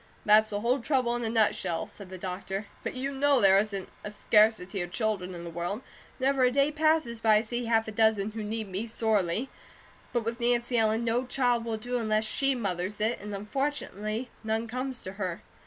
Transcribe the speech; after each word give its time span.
"That's 0.25 0.49
the 0.49 0.61
whole 0.61 0.79
trouble 0.79 1.15
in 1.15 1.23
a 1.23 1.29
nutshell," 1.29 1.85
said 1.85 2.09
the 2.09 2.17
doctor; 2.17 2.65
"but 2.81 2.95
you 2.95 3.13
know 3.13 3.39
there 3.39 3.59
isn't 3.59 3.87
a 4.03 4.09
scarcity 4.09 4.81
of 4.81 4.89
children 4.89 5.35
in 5.35 5.43
the 5.43 5.49
world. 5.51 5.83
Never 6.19 6.41
a 6.43 6.49
day 6.49 6.71
passes 6.71 7.19
but 7.21 7.29
I 7.29 7.41
see 7.41 7.65
half 7.65 7.87
a 7.87 7.91
dozen 7.91 8.31
who 8.31 8.43
need 8.43 8.67
me, 8.67 8.87
sorely. 8.87 9.47
But 10.11 10.25
with 10.25 10.39
Nancy 10.39 10.75
Ellen, 10.75 11.03
NO 11.05 11.27
CHILD 11.27 11.65
will 11.65 11.77
do 11.77 11.99
unless 11.99 12.25
she 12.25 12.55
mothers 12.55 12.99
it, 12.99 13.19
and 13.21 13.35
unfortunately, 13.35 14.31
none 14.43 14.67
comes 14.67 15.03
to 15.03 15.11
her." 15.21 15.43